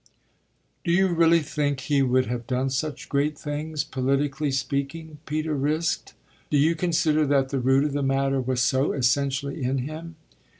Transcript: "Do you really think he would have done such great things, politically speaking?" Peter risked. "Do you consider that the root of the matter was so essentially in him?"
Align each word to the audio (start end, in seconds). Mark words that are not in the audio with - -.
"Do 0.83 0.91
you 0.91 1.09
really 1.09 1.41
think 1.41 1.81
he 1.81 2.01
would 2.01 2.25
have 2.25 2.47
done 2.47 2.71
such 2.71 3.07
great 3.07 3.37
things, 3.37 3.83
politically 3.83 4.49
speaking?" 4.49 5.19
Peter 5.27 5.53
risked. 5.53 6.15
"Do 6.49 6.57
you 6.57 6.73
consider 6.73 7.23
that 7.27 7.49
the 7.49 7.59
root 7.59 7.83
of 7.83 7.93
the 7.93 8.01
matter 8.01 8.41
was 8.41 8.63
so 8.63 8.93
essentially 8.93 9.61
in 9.63 9.77
him?" 9.87 10.15